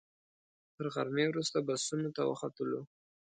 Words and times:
تر 0.75 0.85
غرمې 0.93 1.25
وروسته 1.29 1.57
بسونو 1.67 2.09
ته 2.15 2.21
وختلو. 2.29 2.81